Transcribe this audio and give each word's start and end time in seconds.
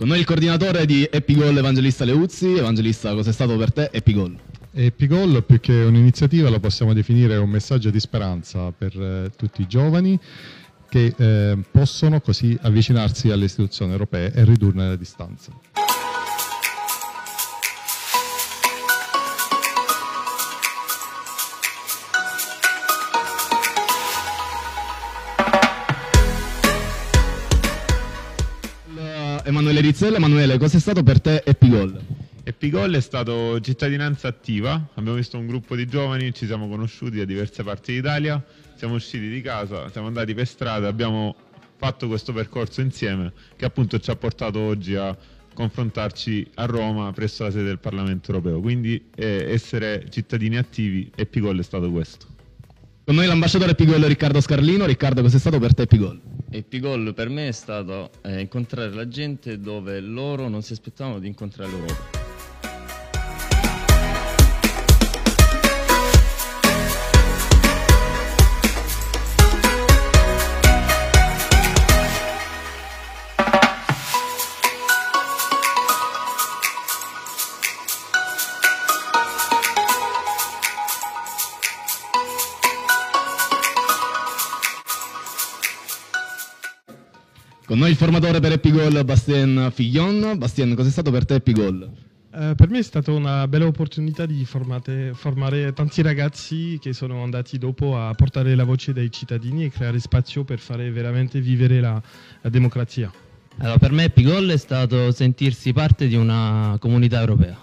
Con 0.00 0.08
noi 0.08 0.20
il 0.20 0.24
coordinatore 0.24 0.86
di 0.86 1.06
Epigol 1.10 1.58
Evangelista 1.58 2.06
Leuzzi. 2.06 2.54
Evangelista, 2.54 3.12
cos'è 3.12 3.32
stato 3.32 3.54
per 3.58 3.70
te 3.70 3.90
Epigol? 3.92 4.34
Epigol 4.72 5.44
più 5.44 5.60
che 5.60 5.74
un'iniziativa 5.74 6.48
lo 6.48 6.58
possiamo 6.58 6.94
definire 6.94 7.36
un 7.36 7.50
messaggio 7.50 7.90
di 7.90 8.00
speranza 8.00 8.72
per 8.72 8.98
eh, 8.98 9.30
tutti 9.36 9.60
i 9.60 9.66
giovani 9.66 10.18
che 10.88 11.12
eh, 11.14 11.58
possono 11.70 12.22
così 12.22 12.58
avvicinarsi 12.62 13.30
alle 13.30 13.44
istituzioni 13.44 13.92
europee 13.92 14.32
e 14.32 14.42
ridurne 14.42 14.88
le 14.88 14.96
distanze. 14.96 15.52
Emanuele 29.50 29.80
Rizzella, 29.80 30.18
Emanuele, 30.18 30.58
cos'è 30.58 30.78
stato 30.78 31.02
per 31.02 31.20
te 31.20 31.42
Epigol? 31.44 32.00
Epigol 32.44 32.94
è 32.94 33.00
stato 33.00 33.58
cittadinanza 33.60 34.28
attiva, 34.28 34.90
abbiamo 34.94 35.16
visto 35.16 35.38
un 35.38 35.48
gruppo 35.48 35.74
di 35.74 35.88
giovani, 35.88 36.32
ci 36.32 36.46
siamo 36.46 36.68
conosciuti 36.68 37.16
da 37.16 37.24
diverse 37.24 37.64
parti 37.64 37.94
d'Italia, 37.94 38.40
siamo 38.76 38.94
usciti 38.94 39.28
di 39.28 39.40
casa, 39.40 39.90
siamo 39.90 40.06
andati 40.06 40.34
per 40.34 40.46
strada, 40.46 40.86
abbiamo 40.86 41.34
fatto 41.76 42.06
questo 42.06 42.32
percorso 42.32 42.80
insieme 42.80 43.32
che 43.56 43.64
appunto 43.64 43.98
ci 43.98 44.12
ha 44.12 44.14
portato 44.14 44.60
oggi 44.60 44.94
a 44.94 45.16
confrontarci 45.52 46.52
a 46.54 46.66
Roma 46.66 47.12
presso 47.12 47.42
la 47.42 47.50
sede 47.50 47.64
del 47.64 47.80
Parlamento 47.80 48.30
europeo. 48.30 48.60
Quindi 48.60 49.10
eh, 49.16 49.46
essere 49.50 50.06
cittadini 50.10 50.58
attivi, 50.58 51.10
Epigol 51.16 51.58
è 51.58 51.64
stato 51.64 51.90
questo. 51.90 52.26
Con 53.04 53.16
noi 53.16 53.26
l'ambasciatore 53.26 53.72
Epigol 53.72 54.00
Riccardo 54.02 54.40
Scarlino. 54.40 54.86
Riccardo, 54.86 55.22
cos'è 55.22 55.40
stato 55.40 55.58
per 55.58 55.74
te 55.74 55.82
Epigol? 55.82 56.29
Epigol 56.52 57.14
per 57.14 57.28
me 57.28 57.48
è 57.48 57.52
stato 57.52 58.10
eh, 58.22 58.40
incontrare 58.40 58.92
la 58.92 59.06
gente 59.06 59.60
dove 59.60 60.00
loro 60.00 60.48
non 60.48 60.62
si 60.62 60.72
aspettavano 60.72 61.20
di 61.20 61.28
incontrare 61.28 61.70
l'Europa. 61.70 62.19
Con 87.70 87.78
noi 87.78 87.90
il 87.90 87.96
formatore 87.96 88.40
per 88.40 88.50
Epigol 88.50 89.04
Bastien 89.04 89.70
Figlion. 89.72 90.36
Bastien, 90.36 90.74
cos'è 90.74 90.90
stato 90.90 91.12
per 91.12 91.24
te 91.24 91.34
Epigol? 91.34 91.88
Eh, 92.34 92.54
per 92.56 92.68
me 92.68 92.80
è 92.80 92.82
stata 92.82 93.12
una 93.12 93.46
bella 93.46 93.66
opportunità 93.66 94.26
di 94.26 94.44
formate- 94.44 95.12
formare 95.14 95.72
tanti 95.72 96.02
ragazzi 96.02 96.80
che 96.80 96.92
sono 96.92 97.22
andati 97.22 97.58
dopo 97.58 97.96
a 97.96 98.12
portare 98.14 98.56
la 98.56 98.64
voce 98.64 98.92
dei 98.92 99.12
cittadini 99.12 99.66
e 99.66 99.70
creare 99.70 100.00
spazio 100.00 100.42
per 100.42 100.58
fare 100.58 100.90
veramente 100.90 101.40
vivere 101.40 101.80
la, 101.80 102.02
la 102.40 102.50
democrazia. 102.50 103.08
Allora, 103.58 103.78
per 103.78 103.92
me 103.92 104.02
Epigol 104.02 104.48
è 104.48 104.56
stato 104.56 105.12
sentirsi 105.12 105.72
parte 105.72 106.08
di 106.08 106.16
una 106.16 106.76
comunità 106.80 107.20
europea. 107.20 107.56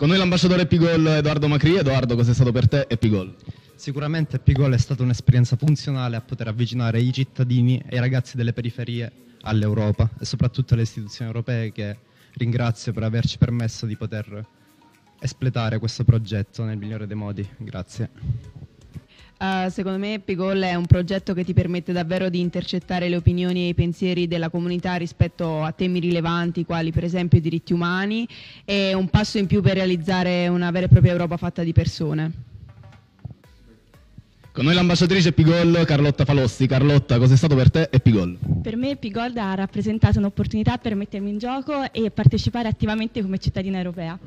Con 0.00 0.08
noi 0.08 0.16
l'ambasciatore 0.16 0.62
Epigol 0.62 1.06
Edoardo 1.06 1.46
Macri. 1.46 1.76
Edoardo, 1.76 2.16
cos'è 2.16 2.32
stato 2.32 2.52
per 2.52 2.66
te 2.66 2.86
Epigol? 2.88 3.36
Sicuramente 3.74 4.36
Epigol 4.36 4.72
è 4.72 4.78
stata 4.78 5.02
un'esperienza 5.02 5.56
funzionale 5.56 6.16
a 6.16 6.22
poter 6.22 6.48
avvicinare 6.48 7.02
i 7.02 7.12
cittadini 7.12 7.82
e 7.86 7.96
i 7.96 7.98
ragazzi 7.98 8.38
delle 8.38 8.54
periferie 8.54 9.12
all'Europa 9.42 10.08
e 10.18 10.24
soprattutto 10.24 10.72
alle 10.72 10.84
istituzioni 10.84 11.30
europee 11.30 11.70
che 11.70 11.98
ringrazio 12.36 12.94
per 12.94 13.02
averci 13.02 13.36
permesso 13.36 13.84
di 13.84 13.94
poter 13.94 14.42
espletare 15.20 15.78
questo 15.78 16.02
progetto 16.02 16.64
nel 16.64 16.78
migliore 16.78 17.06
dei 17.06 17.16
modi. 17.16 17.46
Grazie. 17.58 18.69
Uh, 19.42 19.70
secondo 19.70 19.96
me 19.96 20.20
Pigol 20.22 20.60
è 20.60 20.74
un 20.74 20.84
progetto 20.84 21.32
che 21.32 21.44
ti 21.44 21.54
permette 21.54 21.92
davvero 21.92 22.28
di 22.28 22.40
intercettare 22.40 23.08
le 23.08 23.16
opinioni 23.16 23.64
e 23.64 23.68
i 23.68 23.74
pensieri 23.74 24.28
della 24.28 24.50
comunità 24.50 24.96
rispetto 24.96 25.62
a 25.62 25.72
temi 25.72 25.98
rilevanti 25.98 26.66
quali 26.66 26.92
per 26.92 27.04
esempio 27.04 27.38
i 27.38 27.40
diritti 27.40 27.72
umani 27.72 28.28
e 28.66 28.92
un 28.92 29.08
passo 29.08 29.38
in 29.38 29.46
più 29.46 29.62
per 29.62 29.76
realizzare 29.76 30.46
una 30.48 30.70
vera 30.70 30.84
e 30.84 30.88
propria 30.90 31.12
Europa 31.12 31.38
fatta 31.38 31.62
di 31.62 31.72
persone. 31.72 32.32
Con 34.52 34.66
noi 34.66 34.74
l'ambasciatrice 34.74 35.28
Epigol 35.28 35.84
Carlotta 35.86 36.26
Falossi. 36.26 36.66
Carlotta, 36.66 37.16
cos'è 37.16 37.34
stato 37.34 37.54
per 37.54 37.70
te 37.70 37.88
Epigol? 37.90 38.36
Per 38.60 38.76
me 38.76 38.96
Pigold 38.96 39.38
ha 39.38 39.54
rappresentato 39.54 40.18
un'opportunità 40.18 40.76
per 40.76 40.94
mettermi 40.94 41.30
in 41.30 41.38
gioco 41.38 41.90
e 41.92 42.10
partecipare 42.10 42.68
attivamente 42.68 43.22
come 43.22 43.38
cittadina 43.38 43.78
europea. 43.78 44.18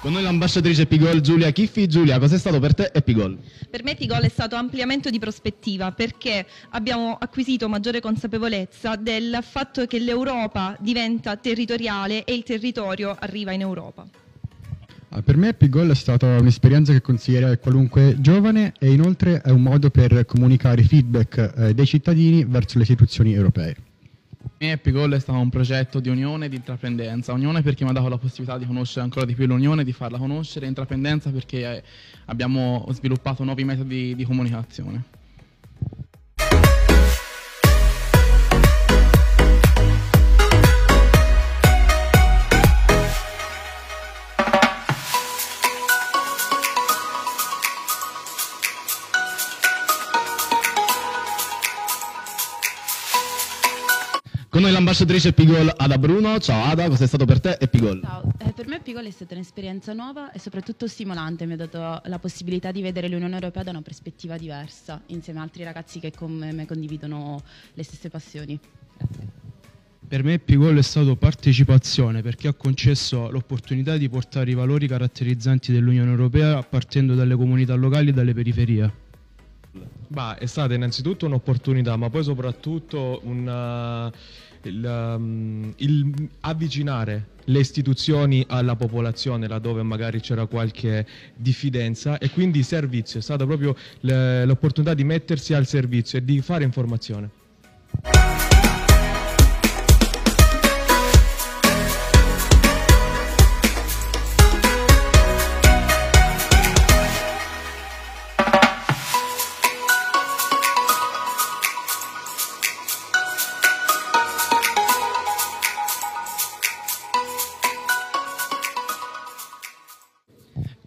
Con 0.00 0.12
noi 0.12 0.22
l'ambasciatrice 0.22 0.82
Epigol 0.82 1.20
Giulia 1.20 1.50
Chiffi. 1.50 1.86
Giulia, 1.86 2.18
cos'è 2.18 2.38
stato 2.38 2.58
per 2.58 2.72
te 2.72 2.90
Epigol? 2.90 3.36
Per 3.68 3.84
me 3.84 3.94
Tigol 3.94 4.22
è 4.22 4.30
stato 4.30 4.56
ampliamento 4.56 5.10
di 5.10 5.18
prospettiva 5.18 5.92
perché 5.92 6.46
abbiamo 6.70 7.18
acquisito 7.20 7.68
maggiore 7.68 8.00
consapevolezza 8.00 8.96
del 8.96 9.40
fatto 9.42 9.84
che 9.84 9.98
l'Europa 9.98 10.74
diventa 10.80 11.36
territoriale 11.36 12.24
e 12.24 12.32
il 12.32 12.44
territorio 12.44 13.14
arriva 13.18 13.52
in 13.52 13.60
Europa. 13.60 14.08
Ah, 15.10 15.20
Per 15.20 15.36
me 15.36 15.52
Pigol 15.52 15.90
è 15.90 15.94
stata 15.94 16.38
un'esperienza 16.38 16.92
che 16.92 17.02
consiglierei 17.02 17.52
a 17.52 17.58
qualunque 17.58 18.16
giovane 18.20 18.72
e 18.78 18.90
inoltre 18.90 19.42
è 19.42 19.50
un 19.50 19.60
modo 19.60 19.90
per 19.90 20.24
comunicare 20.24 20.80
i 20.80 20.84
feedback 20.84 21.52
eh, 21.56 21.74
dei 21.74 21.86
cittadini 21.86 22.46
verso 22.46 22.78
le 22.78 22.84
istituzioni 22.84 23.34
europee. 23.34 23.76
Me 24.58 24.72
Epigol 24.72 25.12
è 25.12 25.18
stato 25.20 25.38
un 25.38 25.50
progetto 25.50 26.00
di 26.00 26.08
unione 26.08 26.46
e 26.46 26.48
di 26.48 26.56
intraprendenza. 26.56 27.32
Unione 27.34 27.60
perché 27.60 27.84
mi 27.84 27.90
ha 27.90 27.92
dato 27.92 28.08
la 28.08 28.16
possibilità 28.16 28.56
di 28.56 28.66
conoscere 28.66 29.02
ancora 29.02 29.26
di 29.26 29.34
più 29.34 29.46
l'unione, 29.46 29.84
di 29.84 29.92
farla 29.92 30.16
conoscere, 30.16 30.66
intraprendenza 30.66 31.30
perché 31.30 31.76
eh, 31.76 31.82
abbiamo 32.26 32.86
sviluppato 32.90 33.44
nuovi 33.44 33.64
metodi 33.64 34.14
di 34.14 34.24
comunicazione. 34.24 35.19
Con 54.50 54.62
noi 54.62 54.72
l'ambasciatrice 54.72 55.28
Epigol 55.28 55.72
Ada 55.76 55.96
Bruno. 55.96 56.36
Ciao 56.40 56.64
Ada, 56.64 56.88
cos'è 56.88 57.06
stato 57.06 57.24
per 57.24 57.38
te 57.38 57.56
Epigol? 57.60 58.00
Ciao, 58.02 58.32
eh, 58.36 58.52
per 58.52 58.66
me 58.66 58.78
Epigol 58.78 59.04
è 59.04 59.10
stata 59.10 59.34
un'esperienza 59.34 59.92
nuova 59.92 60.32
e 60.32 60.40
soprattutto 60.40 60.88
stimolante, 60.88 61.46
mi 61.46 61.52
ha 61.52 61.56
dato 61.56 62.02
la 62.04 62.18
possibilità 62.18 62.72
di 62.72 62.82
vedere 62.82 63.06
l'Unione 63.08 63.34
Europea 63.34 63.62
da 63.62 63.70
una 63.70 63.80
prospettiva 63.80 64.36
diversa, 64.36 65.00
insieme 65.06 65.38
a 65.38 65.42
altri 65.42 65.62
ragazzi 65.62 66.00
che 66.00 66.10
come 66.10 66.50
me 66.50 66.66
condividono 66.66 67.40
le 67.74 67.82
stesse 67.84 68.08
passioni. 68.08 68.58
Per 70.08 70.24
me 70.24 70.40
Pigol 70.40 70.78
è 70.78 70.82
stato 70.82 71.14
partecipazione 71.14 72.20
perché 72.20 72.48
ha 72.48 72.52
concesso 72.52 73.30
l'opportunità 73.30 73.96
di 73.96 74.08
portare 74.08 74.50
i 74.50 74.54
valori 74.54 74.88
caratterizzanti 74.88 75.70
dell'Unione 75.70 76.10
Europea 76.10 76.60
partendo 76.64 77.14
dalle 77.14 77.36
comunità 77.36 77.76
locali 77.76 78.08
e 78.08 78.12
dalle 78.12 78.34
periferie. 78.34 78.99
Bah, 80.12 80.36
è 80.38 80.46
stata 80.46 80.74
innanzitutto 80.74 81.26
un'opportunità, 81.26 81.94
ma 81.94 82.10
poi 82.10 82.24
soprattutto 82.24 83.20
una, 83.22 84.10
il, 84.62 84.84
um, 84.84 85.72
il 85.76 86.28
avvicinare 86.40 87.28
le 87.44 87.60
istituzioni 87.60 88.44
alla 88.48 88.74
popolazione 88.74 89.46
laddove 89.46 89.84
magari 89.84 90.18
c'era 90.18 90.46
qualche 90.46 91.06
diffidenza 91.36 92.18
e 92.18 92.30
quindi 92.30 92.64
servizio, 92.64 93.20
è 93.20 93.22
stata 93.22 93.46
proprio 93.46 93.76
l'opportunità 94.00 94.94
di 94.94 95.04
mettersi 95.04 95.54
al 95.54 95.66
servizio 95.66 96.18
e 96.18 96.24
di 96.24 96.40
fare 96.40 96.64
informazione. 96.64 97.30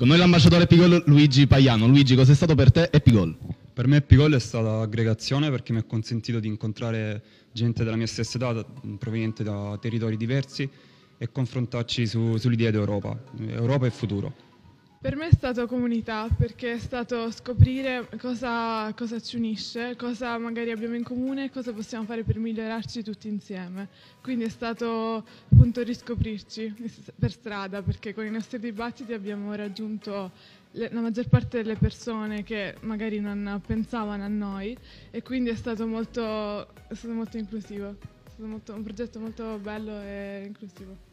Con 0.04 0.12
noi 0.12 0.20
l'ambasciatore 0.20 0.64
Epigol 0.64 1.02
Luigi 1.06 1.48
Paiano. 1.48 1.88
Luigi, 1.88 2.14
cos'è 2.14 2.36
stato 2.36 2.56
per 2.56 2.74
te 2.74 2.90
Epigol? 2.92 3.38
Per 3.72 3.88
me 3.88 3.96
Epigol 3.96 4.34
è 4.34 4.40
stata 4.40 4.82
aggregazione 4.82 5.50
perché 5.50 5.72
mi 5.72 5.80
ha 5.80 5.84
consentito 5.84 6.42
di 6.42 6.50
incontrare 6.50 7.24
gente 7.54 7.86
della 7.86 7.96
mia 7.96 8.06
stessa 8.06 8.36
età, 8.36 8.66
proveniente 9.00 9.44
da 9.46 9.78
territori 9.80 10.18
diversi 10.18 10.70
e 11.18 11.32
confrontarci 11.32 12.06
su- 12.06 12.36
sull'idea 12.36 12.70
di 12.70 12.76
Europa, 12.76 13.18
Europa 13.48 13.86
e 13.86 13.92
futuro. 13.92 14.53
Per 15.04 15.18
me 15.18 15.28
è 15.28 15.34
stato 15.34 15.68
comunità 15.68 16.30
perché 16.30 16.76
è 16.76 16.80
stato 16.80 17.30
scoprire 17.30 18.08
cosa, 18.18 18.90
cosa 18.94 19.20
ci 19.20 19.36
unisce, 19.36 19.98
cosa 19.98 20.38
magari 20.38 20.72
abbiamo 20.72 20.96
in 20.96 21.04
comune 21.04 21.44
e 21.44 21.50
cosa 21.50 21.74
possiamo 21.74 22.06
fare 22.06 22.24
per 22.24 22.38
migliorarci 22.40 23.04
tutti 23.04 23.28
insieme. 23.28 23.90
Quindi 24.22 24.46
è 24.46 24.50
stato 24.50 25.26
appunto 25.52 25.84
riscoprirci 25.84 26.74
per 27.20 27.32
strada 27.34 27.82
perché 27.82 28.14
con 28.14 28.26
i 28.26 28.30
nostri 28.30 28.60
dibattiti 28.60 29.12
abbiamo 29.12 29.54
raggiunto 29.56 30.32
le- 30.72 30.90
la 30.90 31.02
maggior 31.02 31.28
parte 31.28 31.62
delle 31.62 31.76
persone 31.76 32.44
che 32.44 32.78
magari 32.84 33.20
non 33.20 33.62
pensavano 33.68 34.24
a 34.24 34.30
noi 34.30 34.74
e 35.12 35.22
quindi 35.22 35.50
è 35.50 35.56
stato 35.56 35.86
molto, 35.86 36.66
è 36.88 36.94
stato 36.94 37.14
molto 37.14 37.36
inclusivo, 37.36 37.90
è 37.90 38.30
stato 38.30 38.48
molto- 38.48 38.74
un 38.74 38.84
progetto 38.84 39.20
molto 39.20 39.58
bello 39.58 40.00
e 40.00 40.44
inclusivo. 40.48 41.12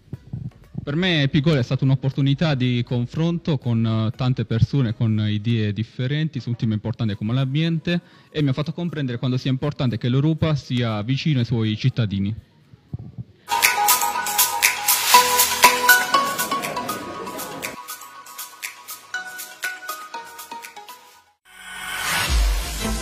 Per 0.90 0.98
me 0.98 1.22
Epigol 1.22 1.56
è 1.56 1.62
stata 1.62 1.84
un'opportunità 1.84 2.56
di 2.56 2.82
confronto 2.84 3.58
con 3.58 3.87
eh, 3.87 4.16
tante 4.16 4.44
persone 4.44 4.92
con 4.92 5.25
idee 5.28 5.72
differenti 5.72 6.40
su 6.40 6.48
un 6.48 6.56
tema 6.56 6.75
importante 6.75 7.14
come 7.14 7.32
l'ambiente 7.32 8.00
e 8.28 8.42
mi 8.42 8.48
ha 8.48 8.52
fatto 8.52 8.72
comprendere 8.72 9.19
quanto 9.19 9.37
sia 9.37 9.52
importante 9.52 9.98
che 9.98 10.08
l'Europa 10.08 10.56
sia 10.56 11.00
vicino 11.02 11.38
ai 11.38 11.44
suoi 11.44 11.76
cittadini. 11.76 12.34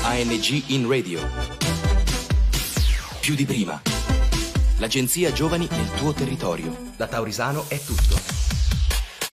ANG 0.02 0.62
in 0.66 0.86
radio. 0.86 1.20
Più 3.22 3.34
di 3.34 3.46
prima. 3.46 3.97
L'agenzia 4.78 5.32
Giovani 5.32 5.66
nel 5.70 5.90
tuo 5.98 6.12
territorio. 6.12 6.92
Da 6.96 7.08
Taurisano 7.08 7.64
è 7.68 7.80
tutto. 7.80 8.37